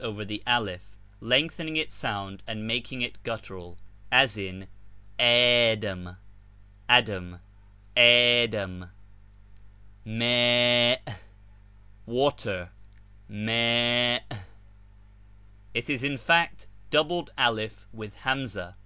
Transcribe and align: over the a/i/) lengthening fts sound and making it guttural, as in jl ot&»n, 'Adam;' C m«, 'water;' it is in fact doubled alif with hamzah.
over 0.00 0.24
the 0.24 0.42
a/i/) 0.46 0.78
lengthening 1.20 1.74
fts 1.74 1.90
sound 1.92 2.42
and 2.46 2.66
making 2.66 3.02
it 3.02 3.22
guttural, 3.22 3.76
as 4.10 4.34
in 4.34 4.66
jl 5.20 6.16
ot&»n, 6.88 7.38
'Adam;' 7.94 8.88
C 8.88 10.10
m«, 10.10 11.00
'water;' 12.06 12.70
it 13.28 14.30
is 15.90 16.02
in 16.02 16.16
fact 16.16 16.66
doubled 16.88 17.30
alif 17.36 17.86
with 17.92 18.14
hamzah. 18.20 18.76